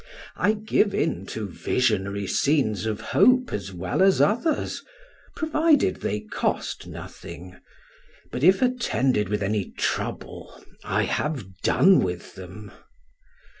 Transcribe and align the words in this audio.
I 0.35 0.53
give 0.53 0.95
in 0.95 1.27
to 1.27 1.47
visionary 1.47 2.25
scenes 2.25 2.87
of 2.87 2.99
hope 2.99 3.53
as 3.53 3.71
well 3.71 4.01
as 4.01 4.19
others, 4.19 4.83
provided 5.35 5.97
they 5.97 6.21
cost 6.21 6.87
nothing, 6.87 7.57
but 8.31 8.41
if 8.43 8.63
attended 8.63 9.29
with 9.29 9.43
any 9.43 9.69
trouble, 9.77 10.59
I 10.83 11.03
have 11.03 11.59
done 11.61 11.99
with 11.99 12.33
them. 12.33 12.71